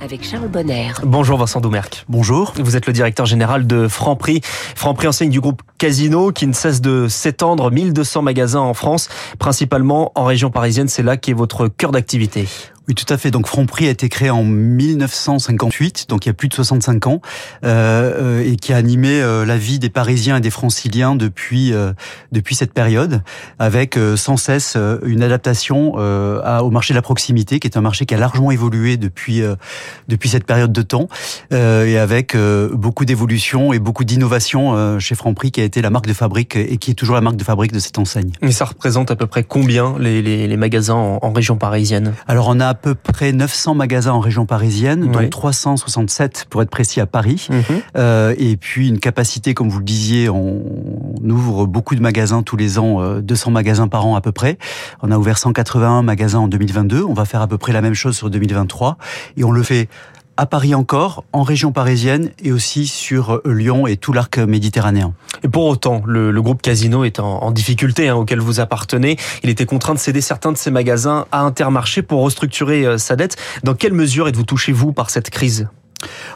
[0.00, 0.90] avec Charles Bonner.
[1.02, 2.04] Bonjour Vincent Doumerc.
[2.08, 2.52] Bonjour.
[2.56, 4.40] Vous êtes le directeur général de Franprix.
[4.74, 7.70] Franprix enseigne du groupe Casino qui ne cesse de s'étendre.
[7.70, 10.88] 1200 magasins en France, principalement en région parisienne.
[10.88, 12.48] C'est là qui est votre cœur d'activité.
[12.86, 13.30] Oui, tout à fait.
[13.30, 17.22] Donc Franprix a été créé en 1958, donc il y a plus de 65 ans,
[17.64, 21.92] euh, et qui a animé euh, la vie des Parisiens et des Franciliens depuis euh,
[22.30, 23.22] depuis cette période,
[23.58, 25.96] avec euh, sans cesse euh, une adaptation
[26.44, 29.42] à, au marché de la proximité, qui est un marché qui a largement évolué depuis
[30.08, 31.08] depuis cette période de temps,
[31.50, 32.36] et avec
[32.72, 36.76] beaucoup d'évolution et beaucoup d'innovation chez Franprix, qui a été la marque de fabrique et
[36.76, 38.32] qui est toujours la marque de fabrique de cette enseigne.
[38.42, 42.14] Mais ça représente à peu près combien les, les, les magasins en, en région parisienne?
[42.26, 46.70] Alors on a à peu près 900 magasins en région parisienne, dont 367 pour être
[46.70, 47.46] précis à Paris.
[47.48, 47.62] Mhm.
[47.96, 50.60] Euh, et puis une capacité, comme vous le disiez, on,
[51.24, 54.58] ouvre beaucoup de magasins tous les ans, 200 euh, magasins par an à peu près.
[55.02, 57.04] On a ouvert 181 magasins en 2022.
[57.04, 58.98] On va faire à peu près la même chose sur 2023.
[59.36, 59.88] Et on le fait
[60.36, 65.14] à Paris encore, en région parisienne et aussi sur Lyon et tout l'arc méditerranéen.
[65.42, 69.16] Et pour autant, le, groupe Casino est en, en difficulté hein, auquel vous appartenez.
[69.42, 73.16] Il était contraint de céder certains de ses magasins à Intermarché pour restructurer euh, sa
[73.16, 73.36] dette.
[73.62, 75.68] Dans quelle mesure êtes-vous touché, vous, par cette crise?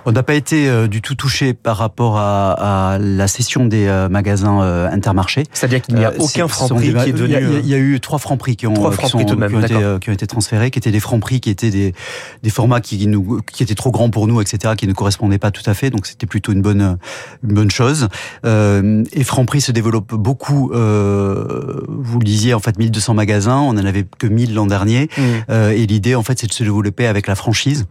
[0.04, 3.86] On n'a pas été euh, du tout touché par rapport à, à la cession des
[3.86, 5.44] euh, magasins euh, Intermarché.
[5.52, 7.34] C'est-à-dire qu'il n'y a aucun Franprix qui est devenu.
[7.62, 10.12] Il y, a, eu trois Franprix qui ont, qui, sont, qui, ont été, qui ont
[10.12, 11.94] été transférés, qui étaient des Franprix, qui étaient des,
[12.42, 15.50] des formats qui, nous, qui étaient trop grands pour nous, etc., qui ne correspondaient pas
[15.50, 15.90] tout à fait.
[15.90, 16.98] Donc c'était plutôt une bonne,
[17.42, 18.08] une bonne chose.
[18.44, 20.72] Euh, et Franprix se développe beaucoup.
[20.72, 23.58] Euh, vous le disiez, en fait, 1200 magasins.
[23.58, 25.08] On en avait que 1000 l'an dernier.
[25.16, 25.22] Mmh.
[25.50, 27.86] Euh, et l'idée, en fait, c'est de se développer avec la franchise.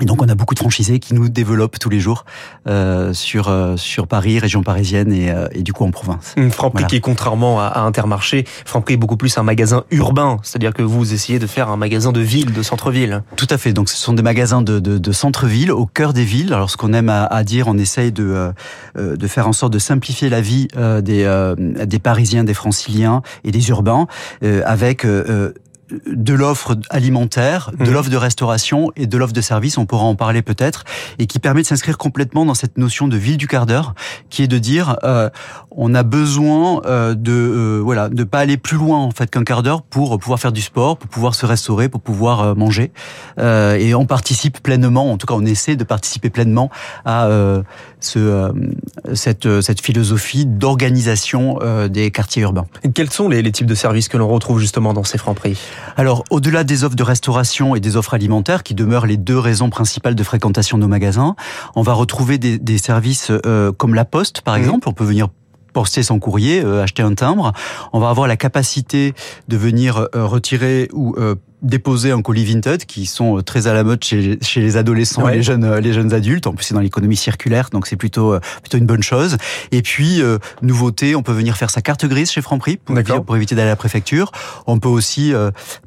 [0.00, 2.24] Et donc on a beaucoup de franchisés qui nous développent tous les jours
[2.66, 6.34] euh, sur euh, sur Paris, région parisienne et, euh, et du coup en province.
[6.50, 10.82] Franprix qui est contrairement à, Intermarché, Franprix est beaucoup plus un magasin urbain, c'est-à-dire que
[10.82, 13.22] vous essayez de faire un magasin de ville, de centre-ville.
[13.36, 13.72] Tout à fait.
[13.72, 16.54] Donc ce sont des magasins de, de, de centre-ville, au cœur des villes.
[16.54, 18.52] Alors ce qu'on aime à, à, dire, on essaye de
[18.96, 20.68] euh, de faire en sorte de simplifier la vie
[21.02, 21.54] des
[21.86, 24.06] des Parisiens, des Franciliens et des urbains
[24.64, 25.06] avec
[26.06, 27.92] de l'offre alimentaire, de mhm.
[27.92, 30.84] l'offre de restauration et de l'offre de service, on pourra en parler peut-être,
[31.18, 33.94] et qui permet de s'inscrire complètement dans cette notion de ville du quart d'heure,
[34.30, 35.28] qui est de dire euh,
[35.70, 39.44] on a besoin euh, de euh, voilà de pas aller plus loin en fait qu'un
[39.44, 42.92] quart d'heure pour pouvoir faire du sport, pour pouvoir se restaurer, pour pouvoir euh, manger,
[43.38, 46.70] euh, et on participe pleinement, en tout cas on essaie de participer pleinement
[47.04, 47.28] à
[48.00, 48.52] ce
[49.14, 52.66] cette cette philosophie d'organisation des quartiers urbains.
[52.82, 55.36] Et quels sont les, les types de services que l'on retrouve justement dans ces francs
[55.36, 55.58] prix?
[55.96, 59.70] Alors, au-delà des offres de restauration et des offres alimentaires, qui demeurent les deux raisons
[59.70, 61.36] principales de fréquentation de nos magasins,
[61.74, 64.88] on va retrouver des, des services euh, comme la poste, par exemple.
[64.88, 65.28] On peut venir
[65.72, 67.52] poster son courrier, euh, acheter un timbre.
[67.92, 69.14] On va avoir la capacité
[69.48, 71.14] de venir euh, retirer ou
[71.62, 75.28] déposer un colis vintage qui sont euh, très à la mode chez, chez les adolescents
[75.28, 76.46] et les jeunes euh, les jeunes adultes.
[76.46, 79.36] En plus c'est dans l'économie circulaire donc c'est plutôt euh, plutôt une bonne chose.
[79.70, 80.22] Et puis
[80.60, 83.72] nouveauté on peut venir faire sa carte grise chez Franprix pour, pour éviter d'aller à
[83.72, 84.32] la préfecture.
[84.66, 85.32] On peut aussi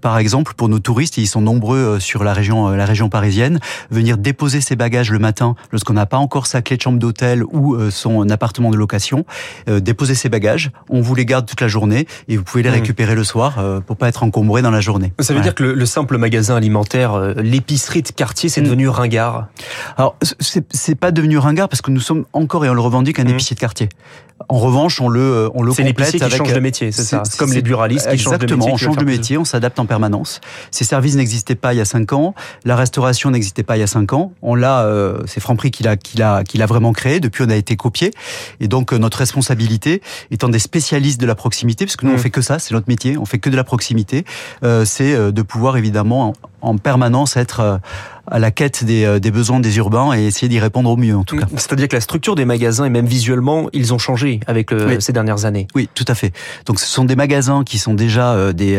[0.02, 3.60] par exemple pour nos touristes et ils sont nombreux sur la région la région parisienne
[3.92, 7.44] venir déposer ses bagages le matin lorsqu'on n'a pas encore sa clé de chambre d'hôtel
[7.44, 9.26] ou son appartement de location.
[9.68, 12.74] Déposer ses bagages on vous les garde toute la journée et vous pouvez les mmh.
[12.74, 15.14] récupérer le soir pour pas être encombré dans la journée.
[15.20, 18.66] Ça veut dire que le, simple magasin alimentaire, euh, l'épicerie de quartier, c'est mm.
[18.66, 19.48] devenu ringard
[19.98, 23.26] Alors, c'est pas devenu ringard parce que nous sommes encore et on le revendique un
[23.26, 23.30] mm.
[23.30, 23.90] épicier de quartier.
[24.50, 26.36] En revanche, on le, on le complète qui avec.
[26.36, 27.24] change de métier, c'est ça.
[27.40, 28.56] Comme les buralistes qui changent de métier.
[28.56, 30.42] Exactement, on change de métier, on s'adapte en permanence.
[30.72, 32.36] Ces services n'existaient pas il y a cinq ans.
[32.66, 34.34] La restauration n'existait pas il y a cinq ans.
[34.42, 37.22] On l'a, euh, c'est Franprix qui l'a, qui l'a, qui l'a vraiment créé.
[37.22, 38.12] Depuis, on a été copié.
[38.60, 42.16] Et donc, euh, notre responsabilité, étant des spécialistes de la proximité, parce que nous, on
[42.16, 42.20] mm.
[42.20, 44.26] fait que ça, c'est notre métier, on fait que de la proximité,
[44.64, 47.78] euh, c'est euh, de pouvoir évidemment en permanence être euh,
[48.28, 51.16] à la quête des, euh, des, besoins des urbains et essayer d'y répondre au mieux
[51.16, 51.46] en tout cas.
[51.56, 55.14] C'est-à-dire que la structure des magasins et même visuellement, ils ont changé avec le, ces
[55.14, 55.68] dernières années.
[55.76, 56.32] Oui, tout à fait.
[56.66, 58.76] Donc ce sont des magasins qui sont déjà euh, des,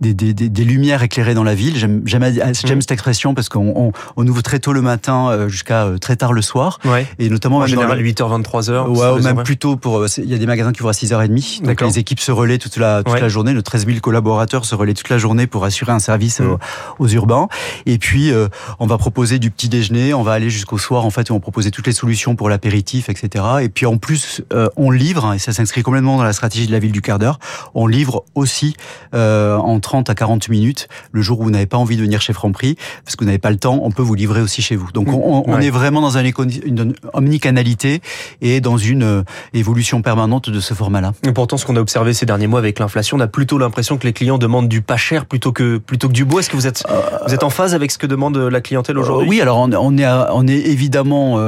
[0.00, 1.76] des, des, des, lumières éclairées dans la ville.
[1.76, 2.80] J'aime j'aime mm.
[2.80, 6.42] cette expression parce qu'on on, on, ouvre très tôt le matin jusqu'à très tard le
[6.42, 6.78] soir.
[6.84, 7.06] Ouais.
[7.18, 8.88] Et notamment en général 8h 23h.
[8.88, 11.62] Ouais, ou même plus tôt pour il y a des magasins qui ouvrent à 6h30.
[11.62, 14.74] Donc les équipes se relaient toute la toute la journée, nos 13 000 collaborateurs se
[14.74, 16.56] relaient toute la journée pour assurer un service mm.
[16.98, 17.48] aux urbains.
[17.86, 18.48] Et puis, euh,
[18.80, 21.40] on va proposer du petit déjeuner, on va aller jusqu'au soir, en fait, où on
[21.40, 23.44] proposer toutes les solutions pour l'apéritif, etc.
[23.62, 26.72] Et puis, en plus, euh, on livre, et ça s'inscrit complètement dans la stratégie de
[26.72, 27.38] la ville du quart d'heure,
[27.74, 28.76] on livre aussi
[29.14, 32.20] euh, en 30 à 40 minutes, le jour où vous n'avez pas envie de venir
[32.20, 34.76] chez Franprix, parce que vous n'avez pas le temps, on peut vous livrer aussi chez
[34.76, 34.90] vous.
[34.92, 38.00] Donc, on, on est vraiment dans un une omnicanalité
[38.40, 41.12] et dans une évolution permanente de ce format-là.
[41.26, 43.98] Et pourtant, ce qu'on a observé ces derniers mois avec l'inflation, on a plutôt l'impression
[43.98, 46.40] que les clients demandent du pas cher plutôt que plutôt que du beau.
[46.40, 46.84] Est-ce que vous êtes
[47.26, 49.96] Vous êtes en phase avec ce que demande la clientèle aujourd'hui Oui, alors on, on,
[49.96, 51.38] est, on est évidemment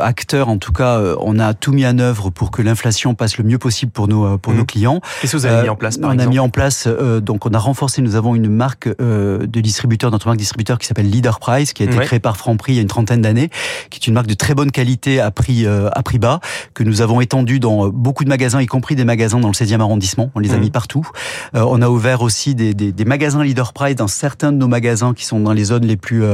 [0.00, 0.48] acteur.
[0.48, 3.58] En tout cas, on a tout mis en œuvre pour que l'inflation passe le mieux
[3.58, 4.66] possible pour nos pour nos mmh.
[4.66, 5.00] clients.
[5.20, 6.88] Qu'est-ce que vous avez mis en place par On exemple a mis en place
[7.22, 8.02] donc on a renforcé.
[8.02, 11.86] Nous avons une marque de distributeur, notre marque distributeur qui s'appelle Leader Price, qui a
[11.86, 13.50] été créée par Franprix il y a une trentaine d'années,
[13.90, 16.40] qui est une marque de très bonne qualité à prix à prix bas
[16.74, 19.80] que nous avons étendu dans beaucoup de magasins, y compris des magasins dans le 16e
[19.80, 20.30] arrondissement.
[20.34, 20.60] On les a mmh.
[20.60, 21.06] mis partout.
[21.54, 25.14] on a ouvert aussi des, des, des, magasins Leader Price dans certains de nos magasins
[25.14, 26.24] qui sont dans les zones les plus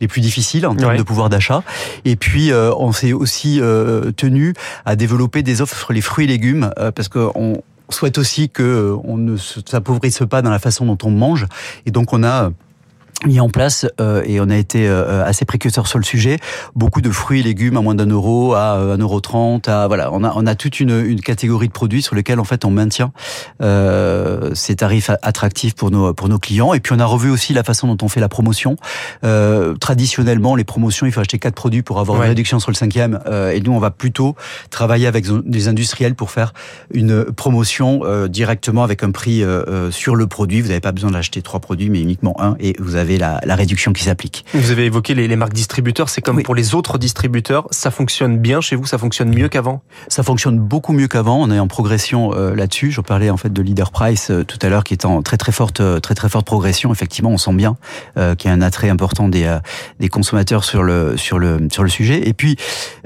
[0.00, 1.62] les plus difficiles en termes de pouvoir d'achat.
[2.04, 3.60] Et puis on s'est aussi
[4.16, 8.48] tenu à développer des offres sur les fruits et légumes parce que on souhaite aussi
[8.48, 11.46] que on ne s'appauvrisse pas dans la façon dont on mange.
[11.86, 12.50] Et donc on a
[13.26, 16.38] mis en place euh, et on a été euh, assez précurseur sur le sujet.
[16.74, 19.86] Beaucoup de fruits et légumes à moins d'un euro à euh, un euro trente à
[19.86, 20.10] voilà.
[20.12, 22.70] On a on a toute une, une catégorie de produits sur lesquels en fait on
[22.70, 23.12] maintient
[23.60, 26.74] euh, ces tarifs attractifs pour nos pour nos clients.
[26.74, 28.76] Et puis on a revu aussi la façon dont on fait la promotion.
[29.24, 32.76] Euh, traditionnellement les promotions il faut acheter quatre produits pour avoir une réduction sur le
[32.76, 33.20] cinquième
[33.52, 34.36] et nous on va plutôt
[34.70, 36.52] travailler avec des industriels pour faire
[36.92, 39.44] une promotion directement avec un prix
[39.90, 40.60] sur le produit.
[40.60, 43.92] Vous n'avez pas besoin d'acheter trois produits mais uniquement un et vous avez la, réduction
[43.92, 44.44] qui s'applique.
[44.54, 48.60] Vous avez évoqué les, marques distributeurs, c'est comme pour les autres distributeurs, ça fonctionne bien
[48.60, 49.82] chez vous, ça fonctionne mieux qu'avant?
[50.08, 52.90] Ça fonctionne beaucoup mieux qu'avant, on est en progression euh, là-dessus.
[52.90, 55.36] Je parlais en fait de Leader Price euh, tout à l'heure qui est en très
[55.36, 56.92] très forte euh, très très forte progression.
[56.92, 57.76] Effectivement, on sent bien
[58.16, 59.58] qu'il y a un attrait important des
[60.00, 62.28] des consommateurs sur le sur le sur le sujet.
[62.28, 62.56] Et puis,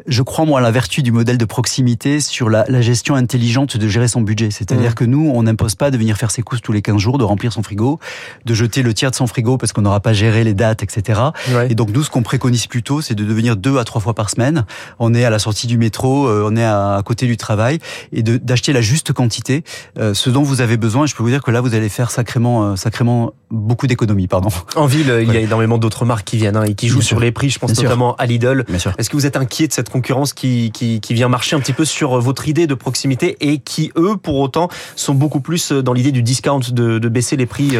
[0.06, 3.88] je crois moi à la vertu du modèle de proximité sur la, gestion intelligente de
[3.88, 4.50] gérer son budget.
[4.50, 4.94] C'est-à-dire mmh.
[4.94, 7.24] que nous, on n'impose pas de venir faire ses courses tous les 15 jours, de
[7.24, 7.98] remplir son frigo,
[8.44, 11.20] de jeter le tiers de son frigo parce qu'on n'aura pas géré les dates, etc.
[11.68, 14.30] Et donc nous, ce qu'on préconise plutôt, c'est de devenir deux à trois fois par
[14.30, 14.64] semaine.
[14.98, 17.78] On est à la sortie du métro, euh, on est à, côté du travail,
[18.12, 19.64] et d'acheter la juste quantité,
[19.98, 21.04] euh, ce dont vous avez besoin.
[21.04, 24.28] Et je peux vous dire que là, vous allez faire sacrément, euh, sacrément beaucoup d'économies,
[24.28, 24.48] pardon.
[24.74, 27.20] En ville, il y a énormément d'autres marques qui viennent hein, et qui jouent sur
[27.20, 27.50] les prix.
[27.50, 28.64] Je pense notamment à Lidl.
[28.98, 31.72] Est-ce que vous êtes inquiet de cette concurrence qui, qui, qui vient marcher un petit
[31.72, 35.92] peu sur votre idée de proximité et qui, eux, pour autant, sont beaucoup plus dans
[35.92, 37.76] l'idée du discount, de, de baisser les prix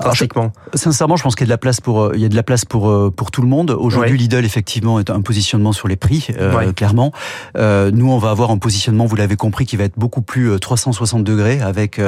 [0.00, 2.28] drastiquement Sincèrement, je pense qu'il y a de la place pour euh, il y a
[2.28, 3.70] de la place pour euh, pour tout le monde.
[3.70, 7.12] Aujourd'hui, Lidl effectivement est un positionnement sur les prix, euh, clairement.
[7.56, 11.24] nous, on va avoir un positionnement, vous l'avez compris, qui va être beaucoup plus 360
[11.24, 12.00] degrés avec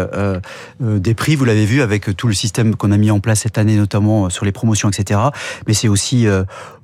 [0.80, 3.58] des prix, vous l'avez vu, avec tout le système qu'on a mis en place cette
[3.58, 5.20] année, notamment sur les promotions, etc.
[5.66, 6.26] Mais c'est aussi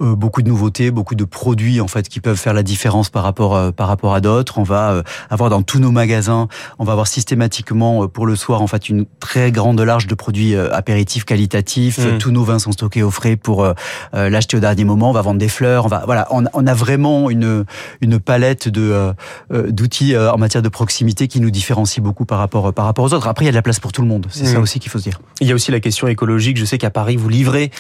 [0.00, 3.72] beaucoup de nouveautés, beaucoup de produits en fait qui peuvent faire la différence par rapport
[3.72, 4.58] par rapport à d'autres.
[4.58, 6.48] On va avoir dans tous nos magasins,
[6.78, 10.54] on va avoir systématiquement pour le soir en fait une très grande large de produits
[10.56, 11.98] apéritifs qualitatifs.
[11.98, 12.18] Mmh.
[12.18, 13.72] Tous nos vins sont stockés au frais pour euh,
[14.14, 15.10] euh, l'acheter au dernier moment.
[15.10, 15.84] On va vendre des fleurs.
[15.84, 17.64] On va voilà, on, on a vraiment une
[18.00, 19.12] une palette de
[19.52, 23.12] euh, d'outils en matière de proximité qui nous différencie beaucoup par rapport par rapport aux
[23.12, 23.28] autres.
[23.28, 24.26] Après, il y a de la place pour tout le monde.
[24.30, 24.62] C'est ça mmh.
[24.62, 25.20] aussi qu'il faut se dire.
[25.40, 26.56] Il y a aussi la question écologique.
[26.56, 27.70] Je sais qu'à Paris, vous livrez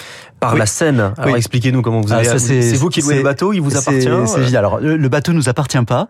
[0.40, 1.12] par la Seine.
[1.16, 2.38] Alors expliquez-nous comment vous ah, avez.
[2.38, 3.52] c'est vous qui louez le bateau.
[3.52, 4.08] Il vous appartient.
[4.26, 6.08] C'est Alors le, bateau nous appartient pas.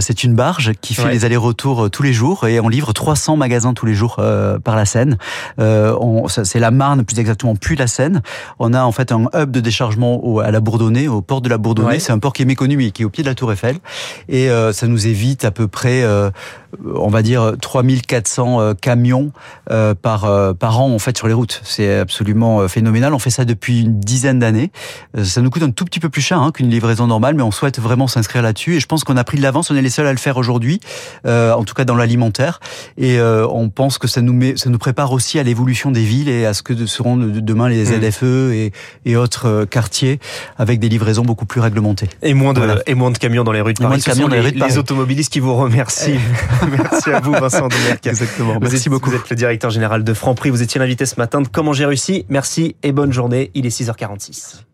[0.00, 3.74] c'est une barge qui fait les allers-retours tous les jours et on livre 300 magasins
[3.74, 4.16] tous les jours
[4.64, 5.18] par la Seine.
[6.28, 8.22] c'est la Marne plus exactement, puis la Seine.
[8.58, 11.58] On a en fait un hub de déchargement à la Bourdonnais, au port de la
[11.58, 11.98] Bourdonnais.
[11.98, 13.76] C'est un port qui est méconnu mais qui est au pied de la Tour Eiffel.
[14.28, 16.30] Et euh, ça nous évite à peu près, euh,
[16.94, 19.32] on va dire, 3400 euh, camions
[20.02, 21.60] par, par an en fait sur les routes.
[21.64, 23.14] C'est absolument phénoménal.
[23.14, 24.70] On fait ça depuis une dizaine d'années.
[25.22, 27.50] Ça nous coûte un tout petit peu plus cher hein, qu'une livraison normale, mais on
[27.50, 28.76] souhaite vraiment s'inscrire là-dessus.
[28.76, 29.70] Et je pense qu'on a pris de l'avance.
[29.70, 30.80] On est les seuls à le faire aujourd'hui,
[31.26, 32.60] en tout cas dans l'alimentaire.
[32.98, 36.28] Et on pense que ça nous met, ça nous prépare aussi à l'évolution des villes
[36.28, 38.10] et à ce que seront demain les mmh.
[38.10, 38.72] ZFE et,
[39.04, 40.18] et autres euh, quartiers
[40.58, 42.08] avec des livraisons beaucoup plus réglementées.
[42.22, 44.00] Et moins de, et moins de camions dans les rues de Paris.
[44.00, 46.18] Ce sont les, les, automobilistes qui vous remercient.
[46.70, 48.06] Merci à vous, Vincent Demerck.
[48.06, 48.54] Exactement.
[48.54, 49.10] Vous Merci êtes, beaucoup.
[49.10, 50.50] Vous êtes le directeur général de Franprix.
[50.50, 52.26] Vous étiez l'invité ce matin de Comment j'ai réussi.
[52.28, 53.50] Merci et bonne journée.
[53.54, 54.64] Il est 6h46.